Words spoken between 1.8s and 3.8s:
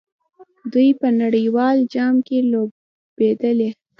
جام کې لوبېدلي.